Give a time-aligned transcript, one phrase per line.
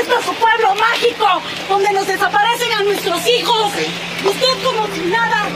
[0.00, 1.26] Esto es su pueblo mágico,
[1.68, 3.72] donde nos desaparecen a nuestros hijos.
[4.24, 5.48] Usted como si nada.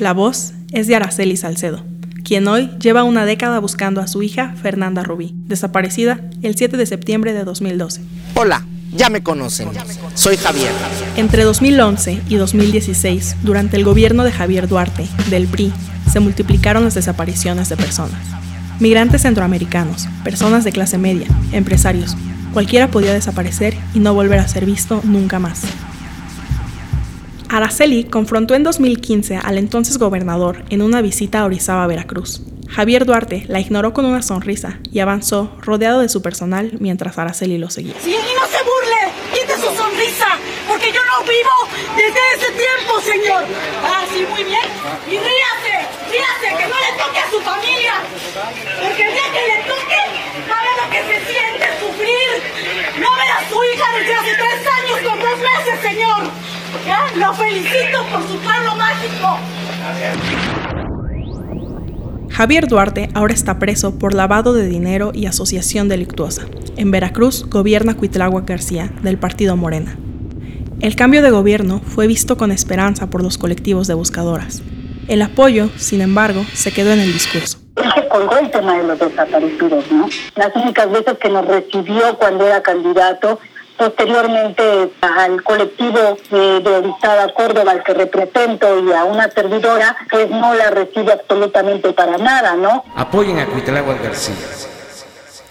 [0.00, 1.84] La voz es de Araceli Salcedo,
[2.24, 6.86] quien hoy lleva una década buscando a su hija Fernanda Rubí, desaparecida el 7 de
[6.86, 8.00] septiembre de 2012.
[8.34, 9.68] Hola, ya me conocen.
[10.14, 10.72] Soy Javier.
[11.16, 15.72] Entre 2011 y 2016, durante el gobierno de Javier Duarte, del PRI,
[16.10, 18.20] se multiplicaron las desapariciones de personas.
[18.80, 22.16] Migrantes centroamericanos, personas de clase media, empresarios,
[22.52, 25.62] cualquiera podía desaparecer y no volver a ser visto nunca más.
[27.48, 32.40] Araceli confrontó en 2015 al entonces gobernador en una visita a Orizaba, Veracruz.
[32.68, 37.58] Javier Duarte la ignoró con una sonrisa y avanzó rodeado de su personal mientras Araceli
[37.58, 37.94] lo seguía.
[38.02, 41.50] Sí, y no se burle, quite su sonrisa, porque yo no vivo
[41.94, 43.44] desde ese tiempo, señor.
[43.84, 44.64] Ah, sí, muy bien.
[45.06, 45.74] Y ríase,
[46.10, 47.94] ríase, que no le toque a su familia.
[48.80, 50.00] Porque el día que le toque,
[50.48, 52.21] sabe lo que se siente sufrir.
[53.00, 56.30] No ver a su hija desde hace tres años con dos meses, señor.
[57.16, 59.38] Lo felicito por su pueblo mágico.
[62.30, 66.46] Javier Duarte ahora está preso por lavado de dinero y asociación delictuosa.
[66.76, 69.96] En Veracruz gobierna Cuitlagua García, del partido Morena.
[70.80, 74.62] El cambio de gobierno fue visto con esperanza por los colectivos de buscadoras.
[75.08, 77.61] El apoyo, sin embargo, se quedó en el discurso.
[77.94, 80.08] Se colgó el tema de los desaparecidos, ¿no?
[80.36, 83.38] Las únicas veces que nos recibió cuando era candidato,
[83.76, 90.30] posteriormente al colectivo eh, de Orizaba Córdoba, al que represento, y a una servidora, pues
[90.30, 92.84] no la recibe absolutamente para nada, ¿no?
[92.96, 94.34] Apoyen a Cuitlagua García.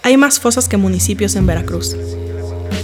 [0.03, 1.95] Hay más fosas que municipios en Veracruz.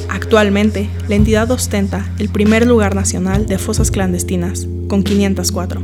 [0.09, 5.81] Actualmente, la entidad ostenta el primer lugar nacional de fosas clandestinas, con 504.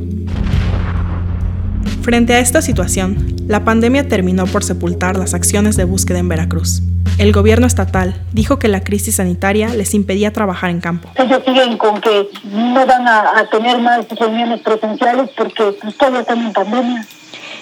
[2.02, 6.82] Frente a esta situación, la pandemia terminó por sepultar las acciones de búsqueda en Veracruz.
[7.20, 11.10] El gobierno estatal dijo que la crisis sanitaria les impedía trabajar en campo.
[11.16, 16.22] Ellos siguen con que no van a, a tener más reuniones presenciales porque pues, todavía
[16.22, 17.06] están en pandemia.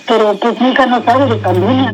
[0.08, 1.94] Pero pues mi hija no sabe de pandemia.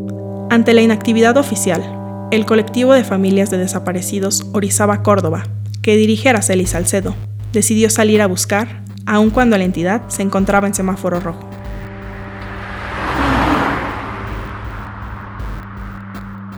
[0.49, 1.83] Ante la inactividad oficial,
[2.31, 5.43] el colectivo de familias de desaparecidos Orizaba Córdoba,
[5.81, 7.15] que dirige Araceli Salcedo,
[7.53, 11.49] decidió salir a buscar, aun cuando la entidad se encontraba en semáforo rojo.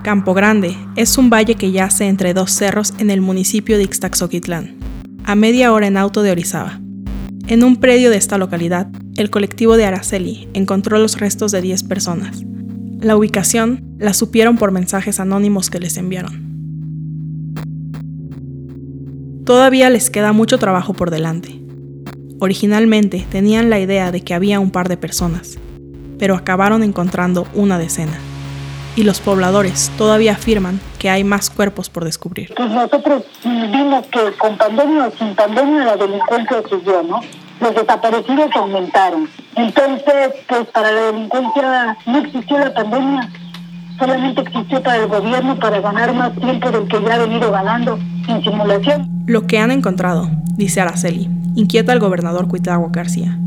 [0.10, 4.76] Campo Grande es un valle que yace entre dos cerros en el municipio de Ixtaxoquitlán,
[5.24, 6.82] a media hora en auto de Orizaba.
[7.46, 8.88] En un predio de esta localidad,
[9.18, 12.42] el colectivo de Araceli encontró los restos de 10 personas.
[13.00, 17.54] La ubicación la supieron por mensajes anónimos que les enviaron.
[19.46, 21.62] Todavía les queda mucho trabajo por delante.
[22.40, 25.60] Originalmente tenían la idea de que había un par de personas,
[26.18, 28.20] pero acabaron encontrando una decena
[29.00, 32.54] y los pobladores todavía afirman que hay más cuerpos por descubrir.
[32.54, 37.22] Pues nosotros vimos que con pandemia o sin pandemia la delincuencia subió, ¿no?
[37.62, 39.30] Los desaparecidos aumentaron.
[39.56, 43.30] Entonces, pues para la delincuencia no existió la pandemia,
[43.98, 47.98] solamente existió para el gobierno para ganar más tiempo del que ya ha venido ganando
[48.28, 49.24] en simulación.
[49.28, 53.40] Lo que han encontrado, dice Araceli, inquieta al gobernador Cuitagua García,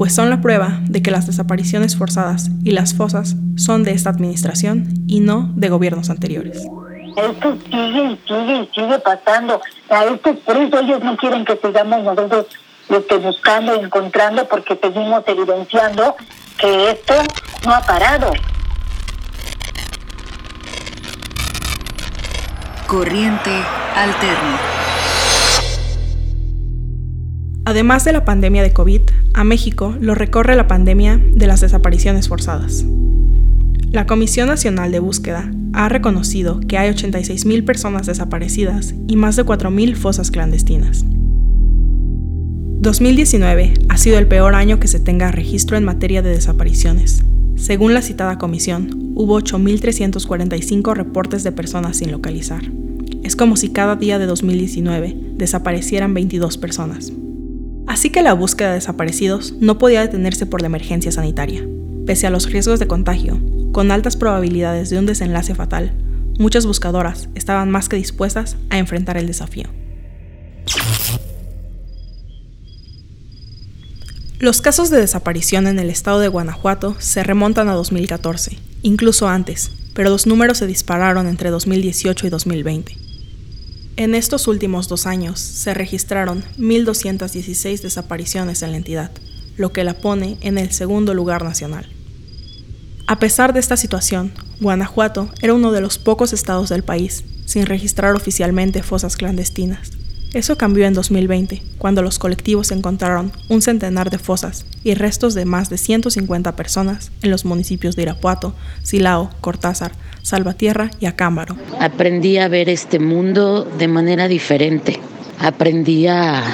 [0.00, 4.08] pues son la prueba de que las desapariciones forzadas y las fosas son de esta
[4.08, 6.66] administración y no de gobiernos anteriores.
[7.16, 9.60] Esto sigue y sigue y sigue pasando.
[9.90, 12.46] A esto, por eso ellos no quieren que sigamos nosotros
[12.88, 16.16] este, buscando, encontrando, porque seguimos evidenciando
[16.56, 17.12] que esto
[17.66, 18.32] no ha parado.
[22.86, 23.50] Corriente
[23.94, 24.79] Alterna.
[27.70, 32.26] Además de la pandemia de COVID, a México lo recorre la pandemia de las desapariciones
[32.26, 32.84] forzadas.
[33.92, 39.44] La Comisión Nacional de Búsqueda ha reconocido que hay 86.000 personas desaparecidas y más de
[39.44, 41.04] 4.000 fosas clandestinas.
[42.80, 47.22] 2019 ha sido el peor año que se tenga registro en materia de desapariciones.
[47.54, 52.62] Según la citada comisión, hubo 8.345 reportes de personas sin localizar.
[53.22, 57.12] Es como si cada día de 2019 desaparecieran 22 personas.
[57.90, 61.66] Así que la búsqueda de desaparecidos no podía detenerse por la emergencia sanitaria.
[62.06, 63.40] Pese a los riesgos de contagio,
[63.72, 65.90] con altas probabilidades de un desenlace fatal,
[66.38, 69.64] muchas buscadoras estaban más que dispuestas a enfrentar el desafío.
[74.38, 79.72] Los casos de desaparición en el estado de Guanajuato se remontan a 2014, incluso antes,
[79.94, 83.09] pero los números se dispararon entre 2018 y 2020.
[83.96, 89.10] En estos últimos dos años se registraron 1.216 desapariciones en la entidad,
[89.56, 91.86] lo que la pone en el segundo lugar nacional.
[93.06, 97.66] A pesar de esta situación, Guanajuato era uno de los pocos estados del país sin
[97.66, 99.99] registrar oficialmente fosas clandestinas.
[100.32, 105.44] Eso cambió en 2020, cuando los colectivos encontraron un centenar de fosas y restos de
[105.44, 108.54] más de 150 personas en los municipios de Irapuato,
[108.84, 109.90] Silao, Cortázar,
[110.22, 111.56] Salvatierra y Acámbaro.
[111.80, 115.00] Aprendí a ver este mundo de manera diferente.
[115.40, 116.44] Aprendí a,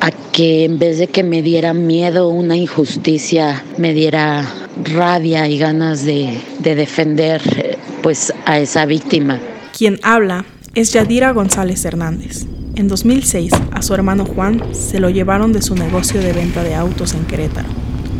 [0.00, 4.46] a que en vez de que me diera miedo una injusticia, me diera
[4.84, 9.40] rabia y ganas de, de defender eh, pues a esa víctima.
[9.76, 12.46] Quien habla es Yadira González Hernández.
[12.76, 16.74] En 2006, a su hermano Juan se lo llevaron de su negocio de venta de
[16.74, 17.68] autos en Querétaro,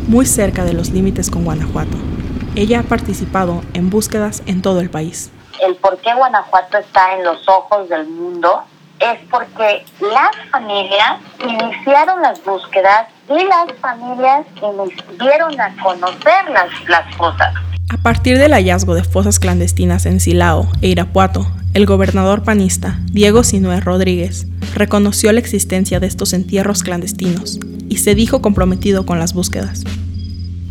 [0.07, 1.95] muy cerca de los límites con Guanajuato.
[2.55, 5.29] Ella ha participado en búsquedas en todo el país.
[5.61, 8.63] El por qué Guanajuato está en los ojos del mundo
[8.99, 14.47] es porque las familias iniciaron las búsquedas y las familias
[15.19, 17.53] dieron a conocer las, las fosas.
[17.89, 21.45] A partir del hallazgo de fosas clandestinas en Silao e Irapuato,
[21.77, 28.15] el gobernador panista, Diego Sinué Rodríguez, reconoció la existencia de estos entierros clandestinos y se
[28.15, 29.83] dijo comprometido con las búsquedas.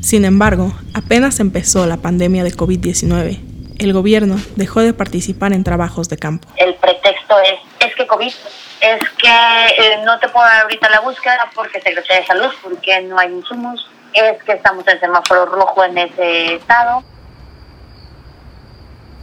[0.02, 3.38] Sin embargo, apenas empezó la pandemia de COVID-19,
[3.78, 6.48] el gobierno dejó de participar en trabajos de campo.
[6.56, 8.34] El pretexto es, es que COVID,
[8.80, 13.02] es que eh, no te puedo dar ahorita la búsqueda porque Secretaría de Salud, porque
[13.02, 17.04] no hay insumos, es que estamos en semáforo rojo en ese estado.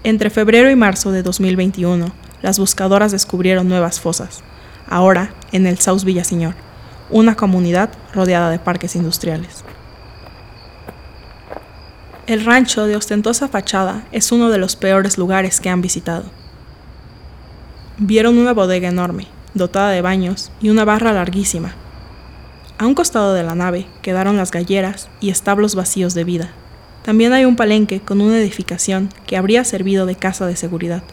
[0.06, 2.12] Entre febrero y marzo de 2021,
[2.42, 4.44] las buscadoras descubrieron nuevas fosas,
[4.90, 6.56] ahora en el South Villaseñor,
[7.10, 9.64] una comunidad rodeada de parques industriales.
[12.28, 16.26] El rancho de ostentosa fachada es uno de los peores lugares que han visitado.
[17.98, 21.76] Vieron una bodega enorme, dotada de baños y una barra larguísima.
[22.78, 26.50] A un costado de la nave quedaron las galleras y establos vacíos de vida.
[27.04, 31.04] También hay un palenque con una edificación que habría servido de casa de seguridad.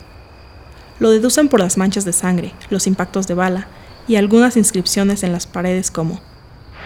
[1.00, 3.66] Lo deducen por las manchas de sangre, los impactos de bala
[4.06, 6.20] y algunas inscripciones en las paredes como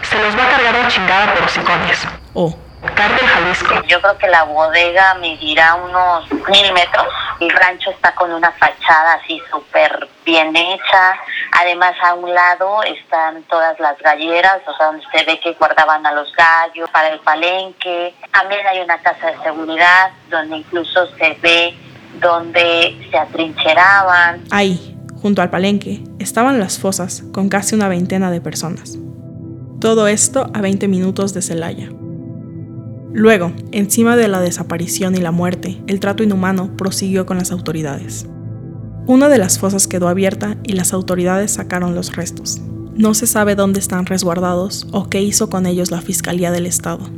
[0.01, 1.99] Se los va a cargar la chingada por hocicones.
[2.33, 2.57] o
[2.95, 3.73] Cártel Jalisco.
[3.87, 7.07] Yo creo que la bodega medirá unos mil metros.
[7.39, 11.19] El rancho está con una fachada así súper bien hecha.
[11.61, 16.05] Además, a un lado están todas las galleras, o sea, donde se ve que guardaban
[16.05, 18.13] a los gallos para el palenque.
[18.31, 21.75] También hay una casa de seguridad donde incluso se ve
[22.19, 24.43] donde se atrincheraban.
[24.51, 28.97] Ahí, junto al palenque, estaban las fosas con casi una veintena de personas.
[29.81, 31.89] Todo esto a 20 minutos de Celaya.
[33.15, 38.27] Luego, encima de la desaparición y la muerte, el trato inhumano prosiguió con las autoridades.
[39.07, 42.59] Una de las fosas quedó abierta y las autoridades sacaron los restos.
[42.93, 47.09] No se sabe dónde están resguardados o qué hizo con ellos la Fiscalía del Estado.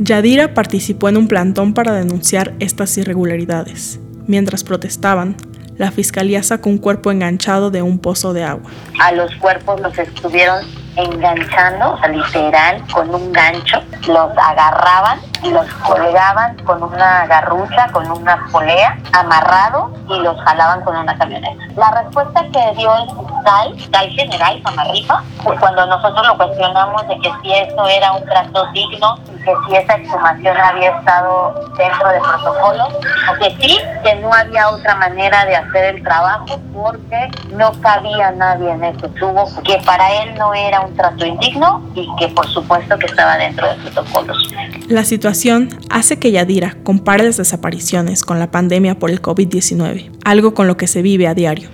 [0.00, 4.00] Yadira participó en un plantón para denunciar estas irregularidades.
[4.26, 5.36] Mientras protestaban,
[5.78, 8.68] la Fiscalía sacó un cuerpo enganchado de un pozo de agua.
[9.00, 10.64] A los cuerpos los estuvieron
[10.96, 13.78] enganchando, o sea, literal, con un gancho.
[14.06, 20.82] Los agarraban y los colgaban con una garrucha, con una polea, amarrado y los jalaban
[20.82, 21.64] con una camioneta.
[21.76, 27.18] La respuesta que dio el fiscal, fiscal general Samarripa, pues cuando nosotros lo cuestionamos de
[27.20, 32.20] que si eso era un trato digno que si esa exhumación había estado dentro del
[32.20, 37.72] protocolo, o que sí, que no había otra manera de hacer el trabajo porque no
[37.80, 42.28] cabía nadie en ese tubo, que para él no era un trato indigno y que
[42.28, 44.52] por supuesto que estaba dentro de protocolos.
[44.88, 50.54] La situación hace que Yadira compare las desapariciones con la pandemia por el COVID-19, algo
[50.54, 51.68] con lo que se vive a diario.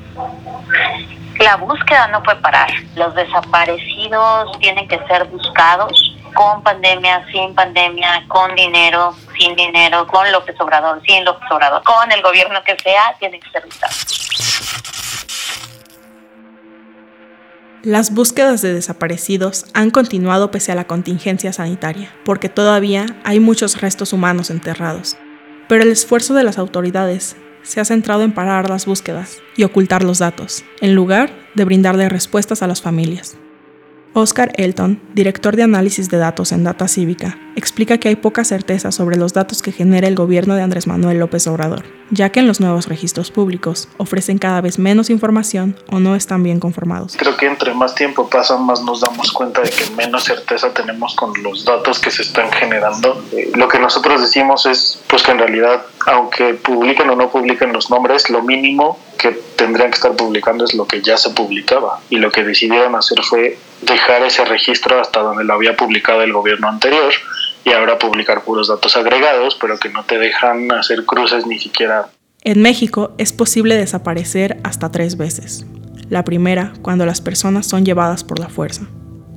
[1.41, 2.69] La búsqueda no puede parar.
[2.97, 10.31] Los desaparecidos tienen que ser buscados con pandemia, sin pandemia, con dinero, sin dinero, con
[10.33, 14.19] López Obrador, sin López Obrador, con el gobierno que sea, tienen que ser buscados.
[17.85, 23.81] Las búsquedas de desaparecidos han continuado pese a la contingencia sanitaria, porque todavía hay muchos
[23.81, 25.17] restos humanos enterrados.
[25.69, 30.03] Pero el esfuerzo de las autoridades se ha centrado en parar las búsquedas y ocultar
[30.03, 33.39] los datos, en lugar de brindarle respuestas a las familias.
[34.19, 38.91] Oscar Elton, director de análisis de datos en Data Cívica, explica que hay poca certeza
[38.91, 42.49] sobre los datos que genera el gobierno de Andrés Manuel López Obrador, ya que en
[42.49, 47.17] los nuevos registros públicos ofrecen cada vez menos información o no están bien conformados.
[47.17, 51.15] Creo que entre más tiempo pasa, más nos damos cuenta de que menos certeza tenemos
[51.15, 53.25] con los datos que se están generando.
[53.31, 57.73] Eh, lo que nosotros decimos es pues que en realidad, aunque publiquen o no publiquen
[57.73, 59.31] los nombres, lo mínimo que
[59.69, 63.19] tendrían que estar publicando es lo que ya se publicaba y lo que decidieron hacer
[63.23, 67.13] fue dejar ese registro hasta donde lo había publicado el gobierno anterior
[67.65, 72.09] y ahora publicar puros datos agregados, pero que no te dejan hacer cruces ni siquiera.
[72.45, 75.67] En México es posible desaparecer hasta tres veces.
[76.09, 78.89] La primera, cuando las personas son llevadas por la fuerza.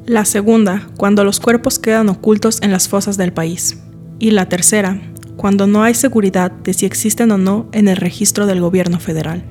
[0.05, 3.83] La segunda, cuando los cuerpos quedan ocultos en las fosas del país.
[4.17, 4.97] Y la tercera,
[5.35, 9.43] cuando no hay seguridad de si existen o no en el registro del gobierno federal.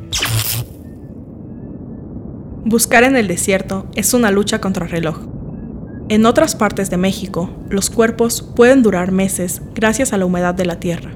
[2.64, 5.19] Buscar en el desierto es una lucha contra reloj.
[6.11, 10.67] En otras partes de México, los cuerpos pueden durar meses gracias a la humedad de
[10.67, 11.12] la tierra.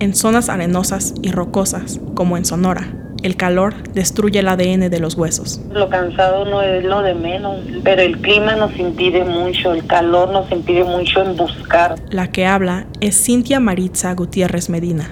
[0.00, 2.88] En zonas arenosas y rocosas, como en Sonora,
[3.22, 5.60] el calor destruye el ADN de los huesos.
[5.70, 10.30] Lo cansado no es lo de menos, pero el clima nos impide mucho, el calor
[10.30, 11.96] nos impide mucho en buscar.
[12.08, 15.10] La que habla es Cintia Maritza Gutiérrez Medina,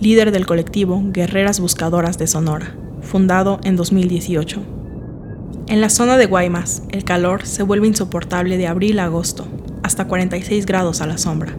[0.00, 4.75] líder del colectivo Guerreras Buscadoras de Sonora, fundado en 2018.
[5.68, 9.48] En la zona de Guaymas, el calor se vuelve insoportable de abril a agosto,
[9.82, 11.56] hasta 46 grados a la sombra.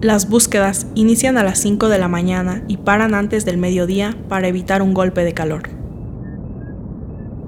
[0.00, 4.46] Las búsquedas inician a las 5 de la mañana y paran antes del mediodía para
[4.46, 5.70] evitar un golpe de calor.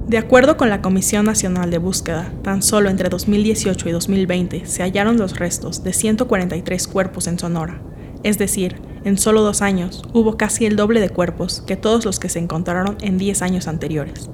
[0.08, 4.82] De acuerdo con la Comisión Nacional de Búsqueda, tan solo entre 2018 y 2020 se
[4.82, 7.80] hallaron los restos de 143 cuerpos en Sonora,
[8.24, 12.18] es decir, en solo dos años hubo casi el doble de cuerpos que todos los
[12.18, 14.28] que se encontraron en 10 años anteriores.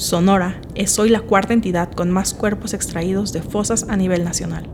[0.00, 4.66] Sonora es hoy la cuarta entidad con más cuerpos extraídos de fosas a nivel nacional.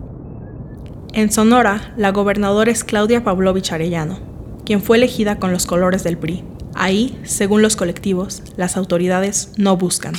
[1.14, 4.20] En Sonora, la gobernadora es Claudia Pavlovich Arellano,
[4.64, 6.44] quien fue elegida con los colores del PRI.
[6.76, 10.14] Ahí, según los colectivos, las autoridades no buscan.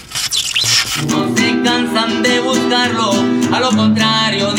[1.07, 3.11] No se cansan de buscarlo,
[3.53, 4.56] a lo contrario,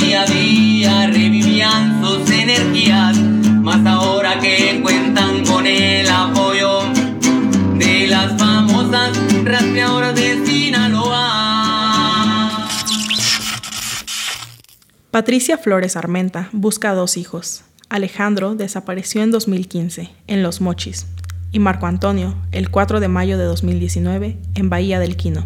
[15.18, 17.64] Patricia Flores Armenta busca dos hijos.
[17.88, 21.08] Alejandro desapareció en 2015 en Los Mochis
[21.50, 25.44] y Marco Antonio el 4 de mayo de 2019 en Bahía del Quino.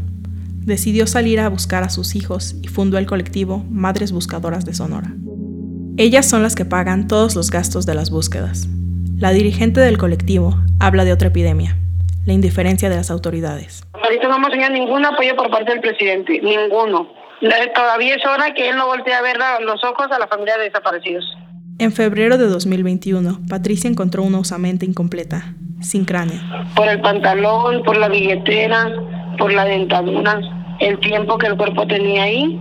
[0.59, 5.15] Decidió salir a buscar a sus hijos y fundó el colectivo Madres Buscadoras de Sonora.
[5.97, 8.69] Ellas son las que pagan todos los gastos de las búsquedas.
[9.17, 11.79] La dirigente del colectivo habla de otra epidemia,
[12.27, 13.87] la indiferencia de las autoridades.
[13.95, 17.22] Ahorita no hemos tenido ningún apoyo por parte del presidente, ninguno.
[17.75, 20.65] Todavía es hora que él no voltee a ver los ojos a la familia de
[20.65, 21.25] desaparecidos.
[21.79, 26.41] En febrero de 2021, Patricia encontró una osamenta incompleta, sin cráneo.
[26.77, 28.89] Por el pantalón, por la billetera,
[29.39, 30.41] por la dentadura,
[30.79, 32.61] el tiempo que el cuerpo tenía ahí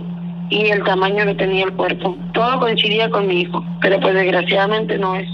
[0.50, 2.16] y el tamaño que tenía el cuerpo.
[2.34, 5.28] Todo coincidía con mi hijo, pero pues desgraciadamente no es.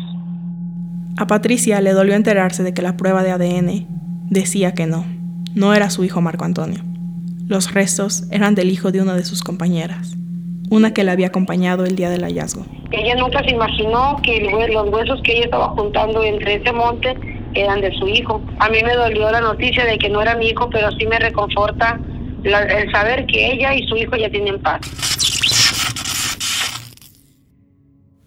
[1.17, 3.87] A Patricia le dolió enterarse de que la prueba de ADN
[4.29, 5.07] decía que no,
[5.55, 6.88] no era su hijo Marco Antonio.
[7.49, 10.19] Los restos eran del hijo de una de sus compañeras,
[10.69, 12.67] una que la había acompañado el día del hallazgo.
[12.91, 17.17] Ella nunca se imaginó que los huesos que ella estaba juntando entre ese monte
[17.55, 18.43] eran de su hijo.
[18.59, 21.19] A mí me dolió la noticia de que no era mi hijo, pero sí me
[21.19, 21.99] reconforta
[22.45, 24.83] el saber que ella y su hijo ya tienen paz.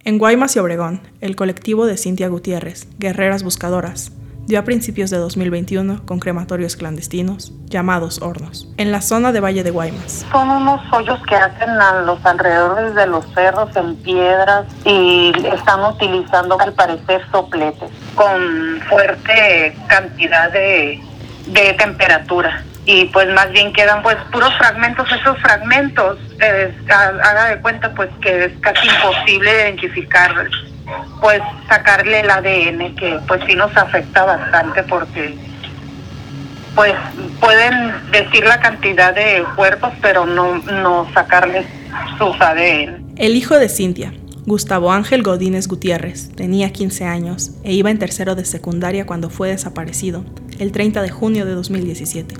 [0.03, 4.13] En Guaymas y Obregón, el colectivo de Cintia Gutiérrez, Guerreras Buscadoras,
[4.51, 9.63] dio a principios de 2021 con crematorios clandestinos llamados hornos, en la zona de Valle
[9.63, 10.25] de Guaymas.
[10.29, 15.85] Son unos hoyos que hacen a los alrededores de los cerros en piedras y están
[15.85, 20.99] utilizando al parecer sopletes con fuerte cantidad de,
[21.47, 22.61] de temperatura.
[22.83, 28.09] Y pues más bien quedan pues puros fragmentos, esos fragmentos, eh, haga de cuenta pues
[28.21, 30.49] que es casi imposible identificar
[31.19, 35.35] pues sacarle el ADN que pues sí nos afecta bastante porque
[36.75, 36.93] pues
[37.39, 41.65] pueden decir la cantidad de cuerpos pero no, no sacarles
[42.17, 43.13] sus ADN.
[43.17, 44.13] El hijo de Cintia,
[44.45, 49.49] Gustavo Ángel Godínez Gutiérrez, tenía 15 años e iba en tercero de secundaria cuando fue
[49.49, 50.25] desaparecido,
[50.59, 52.35] el 30 de junio de 2017.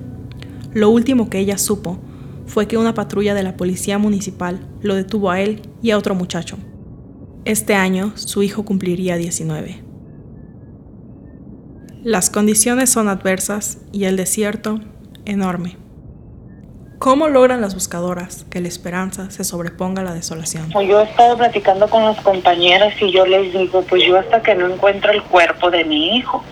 [0.74, 2.00] Lo último que ella supo
[2.48, 6.15] fue que una patrulla de la policía municipal lo detuvo a él y a otro
[6.15, 6.58] muchacho,
[7.45, 9.81] este año su hijo cumpliría 19.
[12.03, 14.79] Las condiciones son adversas y el desierto
[15.25, 15.77] enorme.
[17.00, 20.69] ¿Cómo logran las buscadoras que la esperanza se sobreponga a la desolación?
[20.69, 24.53] Yo he estado platicando con las compañeras y yo les digo, pues yo hasta que
[24.53, 26.43] no encuentre el cuerpo de mi hijo,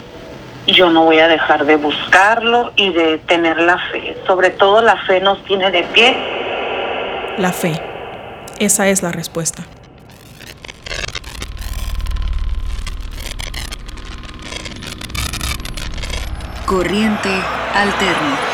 [0.66, 4.18] yo no voy a dejar de buscarlo y de tener la fe.
[4.26, 6.16] Sobre todo la fe nos tiene de pie.
[7.38, 7.80] La fe.
[8.60, 9.64] Esa es la respuesta.
[16.70, 17.32] Corriente
[17.74, 18.49] Alterna.